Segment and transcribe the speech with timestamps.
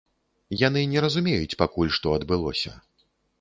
[0.67, 2.75] Яны не разумеюць пакуль, што адбылося.